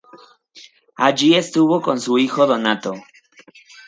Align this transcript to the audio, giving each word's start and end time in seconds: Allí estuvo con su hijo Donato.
Allí 0.95 1.35
estuvo 1.35 1.79
con 1.83 2.01
su 2.01 2.17
hijo 2.17 2.47
Donato. 2.47 2.95